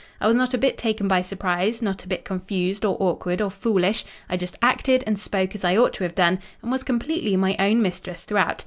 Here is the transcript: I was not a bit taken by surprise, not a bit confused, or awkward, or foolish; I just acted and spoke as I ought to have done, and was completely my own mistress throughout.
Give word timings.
I 0.19 0.25
was 0.25 0.35
not 0.35 0.55
a 0.55 0.57
bit 0.57 0.79
taken 0.79 1.07
by 1.07 1.21
surprise, 1.21 1.79
not 1.79 2.03
a 2.03 2.07
bit 2.07 2.25
confused, 2.25 2.83
or 2.83 2.97
awkward, 2.99 3.39
or 3.39 3.51
foolish; 3.51 4.03
I 4.31 4.35
just 4.35 4.57
acted 4.59 5.03
and 5.05 5.19
spoke 5.19 5.53
as 5.53 5.63
I 5.63 5.77
ought 5.77 5.93
to 5.93 6.03
have 6.03 6.15
done, 6.15 6.39
and 6.63 6.71
was 6.71 6.81
completely 6.81 7.37
my 7.37 7.55
own 7.59 7.83
mistress 7.83 8.23
throughout. 8.23 8.59